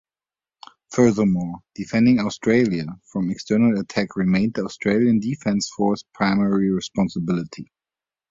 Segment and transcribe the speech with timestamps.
[0.89, 7.71] Furthermore, defending Australia from external attack remained the Australian Defence Force primary responsibility.